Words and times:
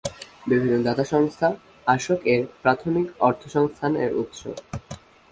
বিভিন্ন 0.49 0.75
দাতাসংস্থা 0.87 1.47
আসক-এর 1.87 2.41
প্রাথমিক 2.63 3.07
অর্থসংস্থান-এর 3.19 4.11
উৎস। 4.21 4.41